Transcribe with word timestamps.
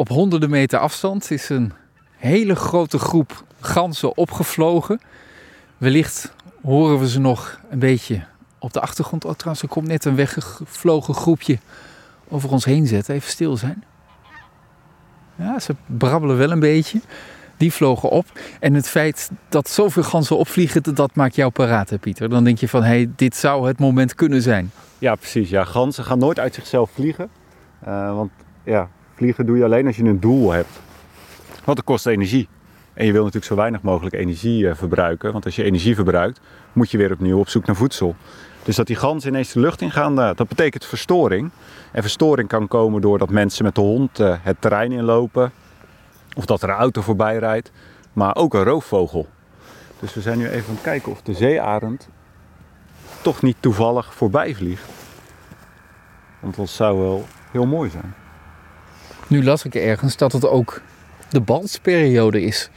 Op 0.00 0.08
honderden 0.08 0.50
meter 0.50 0.78
afstand 0.78 1.30
is 1.30 1.48
een 1.48 1.72
hele 2.16 2.54
grote 2.54 2.98
groep 2.98 3.44
ganzen 3.60 4.16
opgevlogen. 4.16 5.00
Wellicht 5.78 6.34
horen 6.62 6.98
we 6.98 7.08
ze 7.08 7.20
nog 7.20 7.60
een 7.70 7.78
beetje 7.78 8.24
op 8.58 8.72
de 8.72 8.80
achtergrond. 8.80 9.24
Oh, 9.24 9.32
trouwens, 9.32 9.62
er 9.62 9.68
komt 9.68 9.86
net 9.86 10.04
een 10.04 10.14
weggevlogen 10.14 11.14
groepje 11.14 11.58
over 12.28 12.50
ons 12.50 12.64
heen 12.64 12.86
zetten. 12.86 13.14
Even 13.14 13.30
stil 13.30 13.56
zijn. 13.56 13.84
Ja, 15.34 15.58
ze 15.58 15.74
brabbelen 15.86 16.36
wel 16.36 16.50
een 16.50 16.60
beetje. 16.60 17.00
Die 17.56 17.72
vlogen 17.72 18.10
op. 18.10 18.26
En 18.60 18.74
het 18.74 18.88
feit 18.88 19.30
dat 19.48 19.68
zoveel 19.68 20.02
ganzen 20.02 20.36
opvliegen, 20.36 20.94
dat 20.94 21.14
maakt 21.14 21.34
jou 21.34 21.50
paraat, 21.50 21.90
hè, 21.90 21.98
Pieter. 21.98 22.28
Dan 22.28 22.44
denk 22.44 22.58
je 22.58 22.68
van, 22.68 22.82
hé, 22.82 22.88
hey, 22.88 23.10
dit 23.16 23.36
zou 23.36 23.66
het 23.66 23.78
moment 23.78 24.14
kunnen 24.14 24.42
zijn. 24.42 24.70
Ja, 24.98 25.14
precies. 25.14 25.50
Ja, 25.50 25.64
ganzen 25.64 26.04
gaan 26.04 26.18
nooit 26.18 26.38
uit 26.38 26.54
zichzelf 26.54 26.90
vliegen. 26.90 27.30
Uh, 27.88 28.14
want 28.14 28.30
ja, 28.64 28.88
vliegen 29.20 29.46
doe 29.46 29.56
je 29.56 29.64
alleen 29.64 29.86
als 29.86 29.96
je 29.96 30.04
een 30.04 30.20
doel 30.20 30.50
hebt. 30.50 30.80
Want 31.64 31.76
het 31.76 31.86
kost 31.86 32.06
energie. 32.06 32.48
En 32.92 33.06
je 33.06 33.12
wil 33.12 33.20
natuurlijk 33.20 33.52
zo 33.52 33.56
weinig 33.56 33.82
mogelijk 33.82 34.14
energie 34.14 34.62
uh, 34.62 34.74
verbruiken. 34.74 35.32
Want 35.32 35.44
als 35.44 35.56
je 35.56 35.62
energie 35.62 35.94
verbruikt, 35.94 36.40
moet 36.72 36.90
je 36.90 36.98
weer 36.98 37.12
opnieuw 37.12 37.38
op 37.38 37.48
zoek 37.48 37.66
naar 37.66 37.76
voedsel. 37.76 38.16
Dus 38.62 38.76
dat 38.76 38.86
die 38.86 38.96
ganzen 38.96 39.30
ineens 39.30 39.52
de 39.52 39.60
lucht 39.60 39.80
ingaan, 39.80 40.18
uh, 40.18 40.30
dat 40.34 40.48
betekent 40.48 40.84
verstoring. 40.84 41.50
En 41.92 42.02
verstoring 42.02 42.48
kan 42.48 42.68
komen 42.68 43.00
doordat 43.00 43.30
mensen 43.30 43.64
met 43.64 43.74
de 43.74 43.80
hond 43.80 44.18
het 44.18 44.60
terrein 44.60 44.92
inlopen. 44.92 45.52
Of 46.36 46.44
dat 46.44 46.62
er 46.62 46.68
een 46.68 46.74
auto 46.74 47.00
voorbij 47.00 47.36
rijdt. 47.38 47.72
Maar 48.12 48.36
ook 48.36 48.54
een 48.54 48.64
roofvogel. 48.64 49.28
Dus 50.00 50.14
we 50.14 50.20
zijn 50.20 50.38
nu 50.38 50.48
even 50.48 50.68
aan 50.68 50.74
het 50.74 50.82
kijken 50.82 51.12
of 51.12 51.22
de 51.22 51.34
zeearend 51.34 52.08
toch 53.22 53.42
niet 53.42 53.56
toevallig 53.60 54.14
voorbij 54.14 54.54
vliegt. 54.54 54.88
Want 56.40 56.56
dat 56.56 56.68
zou 56.68 56.98
wel 56.98 57.26
heel 57.50 57.66
mooi 57.66 57.90
zijn. 57.90 58.14
Nu 59.30 59.44
las 59.44 59.64
ik 59.64 59.74
ergens 59.74 60.16
dat 60.16 60.32
het 60.32 60.46
ook 60.46 60.80
de 61.28 61.40
balsperiode 61.40 62.42
is 62.42 62.70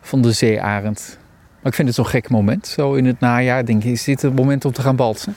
van 0.00 0.22
de 0.22 0.32
zeearend. 0.32 1.18
Maar 1.56 1.70
ik 1.70 1.74
vind 1.74 1.88
het 1.88 1.96
zo'n 1.96 2.06
gek 2.06 2.28
moment. 2.28 2.66
Zo 2.66 2.94
in 2.94 3.06
het 3.06 3.20
najaar 3.20 3.64
denk 3.64 3.82
je, 3.82 3.90
is 3.90 4.04
dit 4.04 4.22
het 4.22 4.36
moment 4.36 4.64
om 4.64 4.72
te 4.72 4.82
gaan 4.82 4.96
balsen? 4.96 5.36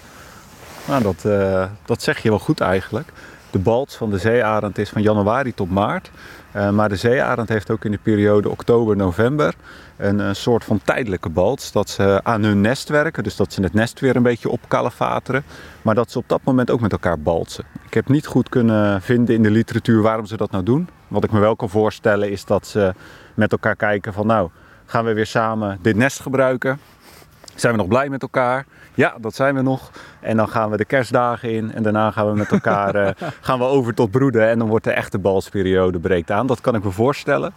Nou, 0.88 1.04
dat, 1.04 1.24
uh, 1.26 1.66
dat 1.86 2.02
zeg 2.02 2.20
je 2.20 2.30
wel 2.30 2.40
goed 2.40 2.62
eigenlijk. 2.62 3.12
De 3.50 3.60
balts 3.60 3.96
van 3.96 4.10
de 4.10 4.18
zeearend 4.18 4.78
is 4.78 4.90
van 4.90 5.02
januari 5.02 5.54
tot 5.54 5.70
maart. 5.70 6.12
Uh, 6.56 6.70
maar 6.70 6.90
de 6.90 6.96
zeearend 6.96 7.50
heeft 7.50 7.70
ook 7.70 7.86
in 7.86 7.92
de 7.92 8.00
periode 8.04 8.50
oktober-november 8.50 9.54
een, 9.98 10.20
een, 10.20 10.36
soort 10.36 10.64
van 10.64 10.82
tijdelijke 10.84 11.30
balts. 11.30 11.72
Dat 11.72 11.90
ze 11.90 12.20
aan 12.24 12.44
hun 12.44 12.62
nest 12.62 12.90
werken, 12.90 13.24
dus 13.24 13.36
dat 13.36 13.54
ze 13.54 13.62
het 13.62 13.74
nest 13.74 14.00
weer 14.00 14.16
een 14.16 14.24
beetje 14.24 14.50
opkalefateren. 14.50 15.44
Maar 15.82 15.96
dat 15.96 16.12
ze 16.12 16.18
op 16.18 16.28
dat 16.28 16.42
moment 16.44 16.72
ook 16.72 16.82
met 16.82 16.92
elkaar 16.92 17.20
baltsen. 17.20 17.66
Ik 17.94 18.00
heb 18.00 18.10
niet 18.10 18.26
goed 18.26 18.50
kunnen 18.50 19.02
vinden 19.02 19.36
in 19.36 19.44
de 19.44 19.52
literatuur 19.52 20.02
waarom 20.02 20.26
ze 20.26 20.38
dat 20.38 20.52
nou 20.52 20.64
doen. 20.64 20.90
Wat 21.08 21.24
ik 21.24 21.32
me 21.32 21.40
wel 21.40 21.56
kan 21.56 21.70
voorstellen 21.70 22.32
is 22.32 22.46
dat 22.46 22.68
ze 22.68 22.94
met 23.34 23.52
elkaar 23.52 23.76
kijken 23.76 24.14
van 24.14 24.28
nou, 24.28 24.50
gaan 24.86 25.06
we 25.06 25.14
weer 25.14 25.26
samen 25.26 25.80
dit 25.82 25.96
nest 25.96 26.20
gebruiken? 26.20 26.80
Zijn 27.56 27.74
we 27.74 27.80
nog 27.80 27.88
blij 27.88 28.10
met 28.10 28.22
elkaar? 28.22 28.66
Ja, 28.94 29.16
dat 29.22 29.36
zijn 29.36 29.56
we 29.56 29.62
nog. 29.62 29.92
En 30.20 30.38
dan 30.38 30.50
gaan 30.50 30.70
we 30.70 30.78
de 30.78 30.86
kerstdagen 30.86 31.52
in 31.52 31.74
en 31.74 31.84
daarna 31.84 32.12
gaan 32.12 32.28
we 32.28 32.38
met 32.38 32.52
elkaar 32.52 32.96
uh, 32.96 33.10
gaan 33.42 33.60
we 33.60 33.66
over 33.66 33.94
tot 33.94 34.12
broeden. 34.12 34.50
En 34.50 34.60
dan 34.60 34.68
wordt 34.68 34.86
de 34.86 34.92
echte 34.92 35.20
balsperiode 35.20 36.00
breekt 36.00 36.32
aan. 36.32 36.48
Dat 36.48 36.62
kan 36.62 36.76
ik 36.76 36.84
me 36.84 36.92
voorstellen. 36.92 37.54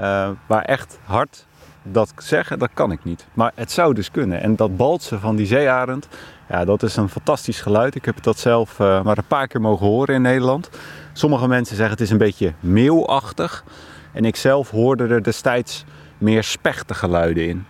Uh, 0.00 0.28
maar 0.46 0.62
echt 0.62 0.98
hard 1.04 1.46
dat 1.84 2.12
zeggen, 2.18 2.58
dat 2.58 2.70
kan 2.74 2.92
ik 2.92 3.04
niet. 3.04 3.26
Maar 3.34 3.52
het 3.54 3.72
zou 3.72 3.94
dus 3.94 4.10
kunnen. 4.10 4.40
En 4.40 4.56
dat 4.56 4.76
balsen 4.76 5.20
van 5.20 5.36
die 5.36 5.46
zeearend, 5.46 6.08
ja, 6.48 6.64
dat 6.64 6.82
is 6.82 6.96
een 6.96 7.08
fantastisch 7.08 7.60
geluid. 7.60 7.94
Ik 7.94 8.04
heb 8.04 8.22
dat 8.22 8.38
zelf 8.38 8.78
uh, 8.78 9.02
maar 9.02 9.18
een 9.18 9.26
paar 9.26 9.46
keer 9.46 9.60
mogen 9.60 9.86
horen 9.86 10.14
in 10.14 10.22
Nederland. 10.22 10.70
Sommige 11.12 11.48
mensen 11.48 11.76
zeggen 11.76 11.94
het 11.94 12.04
is 12.04 12.10
een 12.10 12.18
beetje 12.18 12.52
meeuwachtig. 12.60 13.64
En 14.12 14.24
ik 14.24 14.36
zelf 14.36 14.70
hoorde 14.70 15.06
er 15.06 15.22
destijds 15.22 15.84
meer 16.18 16.44
spechtengeluiden 16.44 17.48
in. 17.48 17.64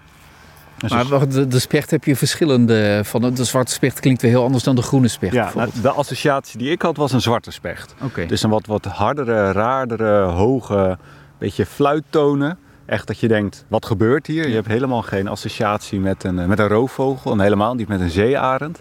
Dus 0.76 1.08
maar 1.08 1.28
de, 1.28 1.46
de 1.46 1.58
specht 1.58 1.90
heb 1.90 2.04
je 2.04 2.16
verschillende 2.16 3.00
van. 3.04 3.34
De 3.34 3.44
zwarte 3.44 3.72
specht 3.72 4.00
klinkt 4.00 4.22
weer 4.22 4.30
heel 4.30 4.44
anders 4.44 4.64
dan 4.64 4.74
de 4.74 4.82
groene 4.82 5.08
specht. 5.08 5.32
Ja, 5.32 5.50
nou, 5.54 5.70
de 5.82 5.90
associatie 5.90 6.58
die 6.58 6.70
ik 6.70 6.82
had 6.82 6.96
was 6.96 7.12
een 7.12 7.20
zwarte 7.20 7.50
specht. 7.50 7.94
Okay. 8.02 8.26
Dus 8.26 8.42
een 8.42 8.50
wat, 8.50 8.66
wat 8.66 8.84
hardere, 8.84 9.52
raardere, 9.52 10.20
hoge, 10.22 10.98
beetje 11.38 11.66
fluittonen. 11.66 12.58
Echt 12.86 13.06
dat 13.06 13.18
je 13.18 13.28
denkt, 13.28 13.64
wat 13.68 13.86
gebeurt 13.86 14.26
hier? 14.26 14.48
Je 14.48 14.54
hebt 14.54 14.66
helemaal 14.66 15.02
geen 15.02 15.28
associatie 15.28 16.00
met 16.00 16.24
een, 16.24 16.48
met 16.48 16.58
een 16.58 16.68
roofvogel. 16.68 17.32
En 17.32 17.40
helemaal 17.40 17.74
niet 17.74 17.88
met 17.88 18.00
een 18.00 18.10
zeearend. 18.10 18.80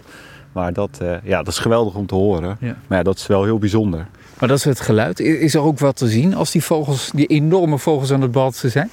Maar 0.52 0.72
dat, 0.72 0.98
uh, 1.02 1.16
ja, 1.22 1.38
dat 1.38 1.52
is 1.52 1.58
geweldig 1.58 1.94
om 1.94 2.06
te 2.06 2.14
horen. 2.14 2.56
Ja. 2.60 2.76
Maar 2.86 2.98
ja, 2.98 3.04
dat 3.04 3.16
is 3.16 3.26
wel 3.26 3.44
heel 3.44 3.58
bijzonder. 3.58 4.06
Maar 4.38 4.48
dat 4.48 4.58
is 4.58 4.64
het 4.64 4.80
geluid. 4.80 5.20
Is 5.20 5.54
er 5.54 5.60
ook 5.60 5.78
wat 5.78 5.96
te 5.96 6.08
zien 6.08 6.34
als 6.34 6.50
die 6.50 6.64
vogels, 6.64 7.10
die 7.14 7.26
enorme 7.26 7.78
vogels 7.78 8.12
aan 8.12 8.20
het 8.20 8.32
balsen 8.32 8.70
zijn? 8.70 8.90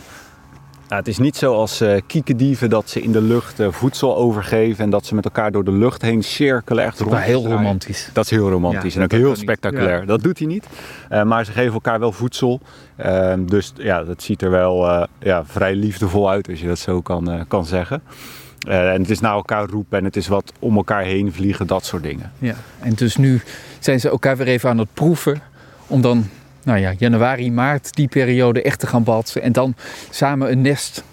Nou, 0.91 1.03
het 1.03 1.12
is 1.12 1.19
niet 1.19 1.38
zoals 1.38 1.81
uh, 1.81 2.00
kiekendieven 2.07 2.69
dat 2.69 2.90
ze 2.90 3.02
in 3.02 3.12
de 3.12 3.22
lucht 3.22 3.59
uh, 3.59 3.72
voedsel 3.72 4.18
overgeven 4.18 4.84
en 4.84 4.90
dat 4.90 5.06
ze 5.06 5.16
met 5.16 5.25
elkaar 5.25 5.52
door 5.52 5.63
de 5.63 5.72
lucht 5.72 6.02
heen 6.02 6.24
cirkelen. 6.24 6.84
Echt 6.84 7.00
rond. 7.00 7.18
heel 7.18 7.47
romantisch. 7.47 8.09
Dat 8.13 8.24
is 8.24 8.29
heel 8.29 8.50
romantisch 8.50 8.94
ja, 8.94 9.00
en 9.00 9.06
ook 9.06 9.12
heel 9.12 9.35
spectaculair. 9.35 10.00
Ja. 10.00 10.06
Dat 10.06 10.24
doet 10.24 10.38
hij 10.38 10.47
niet. 10.47 10.66
Uh, 11.12 11.24
maar 11.24 11.46
ze 11.46 11.52
geven 11.52 11.74
elkaar 11.74 12.00
wel 12.00 12.12
voedsel. 12.12 12.59
Ehm, 12.96 13.46
dus 13.46 13.74
ja, 13.75 14.03
dat 14.03 14.24
ziet 14.24 14.41
er 14.41 14.50
wel 14.50 15.07
ja, 15.19 15.46
vrij 15.46 15.75
liefdevol 15.75 16.29
uit 16.29 16.50
als 16.50 16.59
je 16.59 16.68
dat 16.68 16.79
zo 16.79 17.02
kan, 17.02 17.46
kan 17.47 17.66
zeggen. 17.66 18.02
en 18.68 19.02
het 19.02 19.09
is 19.09 19.19
naar 19.19 19.34
elkaar 19.34 19.69
roepen 19.69 19.97
en 19.97 20.03
het 20.03 20.16
is 20.16 20.28
wat 20.28 20.53
om 20.59 20.75
elkaar 20.75 21.03
heen 21.03 21.34
vliegen, 21.34 21.68
dat 21.68 21.85
soort 21.85 22.03
dingen. 22.03 22.31
Ja, 22.40 22.56
en 22.79 22.94
dus 22.94 23.18
nu 23.18 23.41
zijn 23.79 24.00
ze 24.00 24.09
elkaar 24.09 24.38
weer 24.38 24.47
even 24.47 24.69
aan 24.69 24.78
het 24.78 24.94
proeven 24.94 25.41
om 25.88 26.02
dan 26.02 26.29
nou 26.64 26.80
ja, 26.80 26.94
januari, 26.98 27.52
maart, 27.52 27.96
die 27.96 28.08
periode 28.08 28.62
echt 28.62 28.80
te 28.80 28.88
gaan 28.88 29.04
balsen. 29.04 29.42
En 29.42 29.52
dan 29.52 29.76
samen 30.10 30.52
een 30.52 30.62
nest 30.62 31.04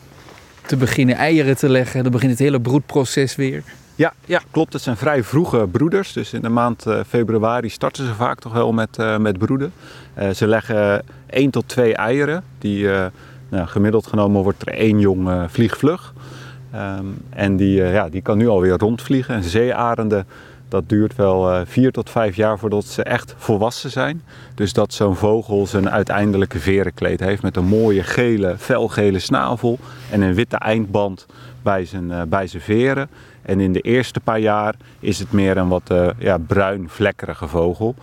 te 0.67 0.77
beginnen 0.77 1.17
eieren 1.17 1.57
te 1.57 1.69
leggen. 1.69 2.03
Dan 2.03 2.13
begint 2.13 2.31
het 2.31 2.41
hele 2.41 2.61
broedproces 2.61 3.37
weer. 3.37 3.63
Ja, 3.95 4.13
ja, 4.25 4.41
klopt. 4.51 4.73
Het 4.73 4.83
zijn 4.83 4.97
vrij 4.97 5.23
vroege 5.23 5.67
broeders. 5.71 6.13
Dus 6.13 6.33
in 6.33 6.41
de 6.41 6.49
maand 6.49 6.87
uh, 6.87 7.01
februari 7.09 7.69
starten 7.69 8.07
ze 8.07 8.15
vaak 8.15 8.41
toch 8.41 8.53
wel 8.53 8.73
met, 8.73 8.99
uh, 8.99 9.17
met 9.17 9.39
broeden. 9.39 9.73
Uh, 10.19 10.31
ze 10.31 10.47
leggen 10.47 11.03
1 11.27 11.51
tot 11.51 11.69
2 11.69 11.95
eieren. 11.95 12.43
Die, 12.59 12.87
nou, 13.49 13.67
gemiddeld 13.67 14.07
genomen 14.07 14.43
wordt 14.43 14.63
er 14.63 14.75
één 14.75 14.99
jong 14.99 15.51
vliegvlug. 15.51 16.15
Um, 16.75 17.19
en 17.31 17.57
die, 17.57 17.83
ja, 17.83 18.09
die 18.09 18.23
kan 18.23 18.39
nu 18.39 18.49
alweer 18.49 18.79
rondvliegen. 18.79 19.35
En 19.35 19.43
zeearenden 19.43 20.27
dat 20.69 20.89
duurt 20.89 21.17
wel 21.17 21.53
uh, 21.53 21.61
vier 21.65 21.93
tot 21.93 22.11
vijf 22.11 22.37
jaar 22.37 22.59
voordat 22.59 22.85
ze 22.85 23.03
echt 23.03 23.35
volwassen 23.37 23.91
zijn. 23.91 24.23
Dus 24.55 24.73
dat 24.73 24.93
zo'n 24.93 25.17
vogel 25.17 25.67
zijn 25.67 25.91
uiteindelijke 25.91 26.59
verenkleed 26.59 27.21
heeft 27.21 27.43
met 27.43 27.57
een 27.57 27.65
mooie 27.65 28.03
gele, 28.03 28.55
felgele 28.59 29.19
snavel 29.19 29.79
en 30.11 30.21
een 30.21 30.35
witte 30.35 30.57
eindband 30.57 31.27
bij 31.63 31.85
zijn, 31.85 32.11
uh, 32.11 32.23
bij 32.23 32.47
zijn 32.47 32.63
veren. 32.63 33.09
En 33.43 33.61
in 33.61 33.73
de 33.73 33.81
eerste 33.81 34.21
paar 34.21 34.41
jaar 34.41 34.75
is 35.01 35.19
het 35.19 35.33
meer 35.33 35.57
een 35.57 35.69
wat 35.69 35.91
uh, 35.93 36.09
ja, 36.19 36.39
bruin 36.39 36.89
vlekkerige 36.89 37.49
vogel. 37.49 37.95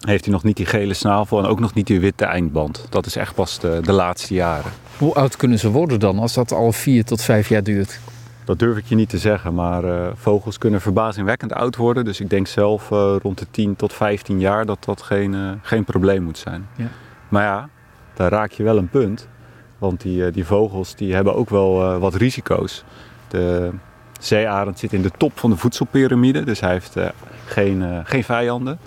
Heeft 0.00 0.24
hij 0.24 0.32
nog 0.32 0.42
niet 0.42 0.56
die 0.56 0.66
gele 0.66 0.94
snavel 0.94 1.38
en 1.38 1.46
ook 1.46 1.60
nog 1.60 1.74
niet 1.74 1.86
die 1.86 2.00
witte 2.00 2.24
eindband. 2.24 2.86
Dat 2.90 3.06
is 3.06 3.16
echt 3.16 3.34
pas 3.34 3.58
de 3.60 3.92
laatste 3.92 4.34
jaren. 4.34 4.72
Hoe 4.98 5.14
oud 5.14 5.36
kunnen 5.36 5.58
ze 5.58 5.70
worden 5.70 6.00
dan 6.00 6.18
als 6.18 6.34
dat 6.34 6.52
al 6.52 6.72
vier 6.72 7.04
tot 7.04 7.22
vijf 7.22 7.48
jaar 7.48 7.62
duurt? 7.62 8.00
Dat 8.44 8.58
durf 8.58 8.76
ik 8.76 8.84
je 8.84 8.94
niet 8.94 9.08
te 9.08 9.18
zeggen, 9.18 9.54
maar 9.54 9.84
uh, 9.84 10.06
vogels 10.14 10.58
kunnen 10.58 10.80
verbazingwekkend 10.80 11.52
oud 11.52 11.76
worden. 11.76 12.04
Dus 12.04 12.20
ik 12.20 12.30
denk 12.30 12.46
zelf 12.46 12.90
uh, 12.90 13.16
rond 13.22 13.38
de 13.38 13.46
10 13.50 13.76
tot 13.76 13.92
15 13.92 14.40
jaar 14.40 14.66
dat 14.66 14.84
dat 14.84 15.02
geen, 15.02 15.32
uh, 15.32 15.50
geen 15.62 15.84
probleem 15.84 16.22
moet 16.22 16.38
zijn. 16.38 16.68
Ja. 16.76 16.88
Maar 17.28 17.42
ja, 17.42 17.68
daar 18.14 18.30
raak 18.30 18.50
je 18.50 18.62
wel 18.62 18.78
een 18.78 18.88
punt. 18.88 19.28
Want 19.78 20.00
die, 20.00 20.30
die 20.30 20.44
vogels 20.44 20.96
die 20.96 21.14
hebben 21.14 21.34
ook 21.34 21.50
wel 21.50 21.98
wat 21.98 22.14
risico's. 22.14 22.84
De 23.28 23.70
zeearend 24.20 24.78
zit 24.78 24.92
in 24.92 25.02
de 25.02 25.10
top 25.16 25.38
van 25.38 25.50
de 25.50 25.56
voedselpyramide, 25.56 26.44
dus 26.44 26.60
hij 26.60 26.72
heeft 26.72 26.96
geen, 27.46 28.02
geen 28.04 28.24
vijanden. 28.24 28.78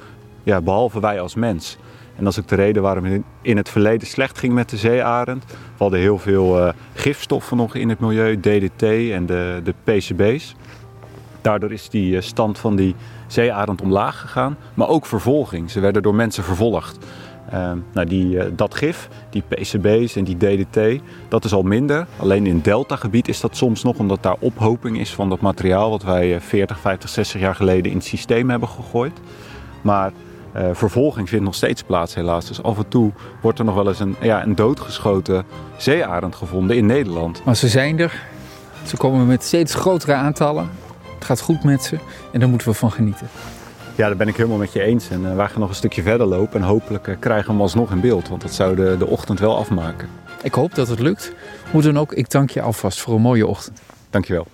Ja, 0.44 0.62
behalve 0.62 1.00
wij 1.00 1.22
als 1.22 1.36
mens. 1.36 1.78
En 2.18 2.24
dat 2.24 2.34
is 2.34 2.40
ook 2.40 2.48
de 2.48 2.56
reden 2.56 2.82
waarom 2.82 3.04
het 3.04 3.22
in 3.42 3.58
het 3.58 3.70
verleden 3.70 4.08
slecht 4.08 4.38
ging 4.38 4.54
met 4.54 4.70
de 4.70 4.78
zeearend. 4.78 5.46
We 5.46 5.56
hadden 5.78 6.00
heel 6.00 6.18
veel 6.18 6.60
uh, 6.60 6.74
gifstoffen 6.94 7.58
nog 7.58 7.76
in 7.76 7.90
het 7.90 8.00
milieu, 8.00 8.40
DDT 8.40 8.84
en 9.12 9.26
de, 9.26 9.62
de 9.64 9.74
PCB's. 9.84 10.56
Daardoor 11.42 11.72
is 11.72 11.90
die 11.90 12.16
uh, 12.16 12.22
stand 12.22 12.60
van 12.60 12.76
die 12.76 12.96
zeearend 13.28 13.82
omlaag 13.82 14.22
gegaan. 14.22 14.58
Maar 14.74 14.88
ook 14.88 15.06
vervolging. 15.06 15.72
Ze 15.72 15.80
werden 15.80 16.02
door 16.02 16.16
mensen 16.16 16.44
vervolgd. 16.44 16.98
Uh, 17.54 17.72
nou 17.94 18.08
die, 18.08 18.56
dat 18.56 18.76
gif, 18.76 19.10
die 19.30 19.44
PCB's 19.48 20.16
en 20.16 20.24
die 20.24 20.38
DDT, 20.38 21.02
dat 21.28 21.46
is 21.46 21.54
al 21.54 21.64
minder. 21.64 22.08
Alleen 22.20 22.46
in 22.46 22.56
het 22.56 22.64
deltagebied 22.64 23.28
is 23.28 23.40
dat 23.40 23.58
soms 23.58 23.84
nog, 23.84 23.98
omdat 23.98 24.24
daar 24.24 24.36
ophoping 24.40 25.00
is 25.00 25.14
van 25.14 25.30
dat 25.30 25.40
materiaal... 25.40 25.90
wat 25.90 26.04
wij 26.04 26.42
40, 26.42 26.80
50, 26.80 27.10
60 27.10 27.42
jaar 27.42 27.56
geleden 27.56 27.92
in 27.92 27.98
het 27.98 28.06
systeem 28.06 28.50
hebben 28.50 28.70
gegooid. 28.70 29.20
Maar 29.82 30.12
uh, 30.58 30.70
vervolging 30.74 31.30
vindt 31.30 31.46
nog 31.46 31.56
steeds 31.56 31.84
plaats 31.84 32.16
helaas. 32.16 32.48
Dus 32.48 32.64
af 32.64 32.78
en 32.78 32.88
toe 32.88 33.12
wordt 33.42 33.60
er 33.60 33.66
nog 33.66 33.76
wel 33.76 33.88
eens 33.88 34.00
een, 34.00 34.16
ja, 34.22 34.44
een 34.44 34.56
doodgeschoten 34.56 35.46
zeearend 35.78 36.36
gevonden 36.36 36.76
in 36.76 36.86
Nederland. 36.86 37.42
Maar 37.46 37.56
ze 37.56 37.68
zijn 37.68 38.00
er. 38.00 38.24
Ze 38.86 38.98
komen 38.98 39.28
met 39.28 39.44
steeds 39.44 39.76
grotere 39.76 40.14
aantallen. 40.14 40.70
Het 41.16 41.26
gaat 41.26 41.42
goed 41.42 41.64
met 41.64 41.84
ze 41.84 41.98
en 42.32 42.40
daar 42.40 42.50
moeten 42.50 42.68
we 42.68 42.74
van 42.74 42.92
genieten. 42.92 43.28
Ja, 43.96 44.08
daar 44.08 44.18
ben 44.18 44.28
ik 44.28 44.36
helemaal 44.36 44.58
met 44.58 44.74
je 44.74 44.82
eens. 44.82 45.10
En 45.10 45.36
wij 45.36 45.48
gaan 45.48 45.60
nog 45.60 45.70
een 45.70 45.76
stukje 45.76 46.02
verder 46.02 46.28
lopen 46.28 46.62
en 46.62 46.68
hopelijk 46.68 47.18
krijgen 47.20 47.46
we 47.46 47.52
hem 47.52 47.62
alsnog 47.62 47.92
in 47.92 48.00
beeld. 48.00 48.30
Want 48.30 48.42
dat 48.42 48.54
zou 48.54 48.76
de, 48.76 48.96
de 49.00 49.08
ochtend 49.08 49.40
wel 49.40 49.58
afmaken. 49.58 50.10
Ik 50.44 50.54
hoop 50.54 50.76
dat 50.76 50.88
het 50.88 51.00
lukt. 51.00 51.34
Hoe 51.72 51.82
dan 51.82 51.98
ook, 51.98 52.14
ik 52.14 52.30
dank 52.30 52.50
je 52.50 52.62
alvast 52.62 53.00
voor 53.00 53.16
een 53.16 53.22
mooie 53.22 53.48
ochtend. 53.48 53.82
Dankjewel. 54.10 54.48